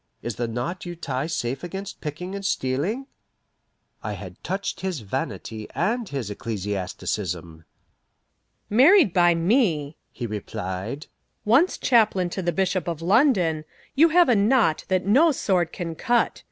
Is 0.23 0.37
the 0.37 0.47
knot 0.47 0.83
you 0.83 0.95
tie 0.95 1.27
safe 1.27 1.63
against 1.63 2.01
picking 2.01 2.33
and 2.33 2.43
stealing?" 2.43 3.05
I 4.01 4.13
had 4.13 4.43
touched 4.43 4.79
his 4.79 5.01
vanity 5.01 5.67
and 5.75 6.09
his 6.09 6.31
ecclesiasticism. 6.31 7.65
"Married 8.67 9.13
by 9.13 9.35
me," 9.35 9.97
he 10.11 10.25
replied, 10.25 11.05
"once 11.45 11.77
chaplain 11.77 12.31
to 12.31 12.41
the 12.41 12.51
Bishop 12.51 12.87
of 12.87 13.03
London, 13.03 13.63
you 13.93 14.09
have 14.09 14.27
a 14.27 14.35
knot 14.35 14.85
that 14.87 15.05
no 15.05 15.31
sword 15.31 15.71
can 15.71 15.93
cut. 15.93 16.39